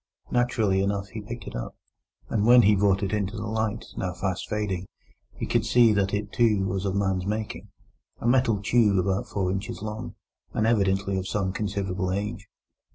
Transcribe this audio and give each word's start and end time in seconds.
Naturally 0.31 0.81
enough, 0.81 1.09
he 1.09 1.21
picked 1.21 1.45
it 1.45 1.55
up, 1.55 1.75
and 2.27 2.43
when 2.47 2.63
he 2.63 2.75
brought 2.75 3.03
it 3.03 3.13
into 3.13 3.37
the 3.37 3.45
light, 3.45 3.85
now 3.95 4.13
fast 4.13 4.49
fading, 4.49 4.87
he 5.35 5.45
could 5.45 5.63
see 5.63 5.93
that 5.93 6.11
it, 6.11 6.33
too, 6.33 6.63
was 6.65 6.85
of 6.85 6.95
man's 6.95 7.27
making—a 7.27 8.27
metal 8.27 8.59
tube 8.63 8.97
about 8.97 9.27
four 9.29 9.51
inches 9.51 9.83
long, 9.83 10.15
and 10.53 10.65
evidently 10.65 11.19
of 11.19 11.27
some 11.27 11.53
considerable 11.53 12.11
age. 12.11 12.47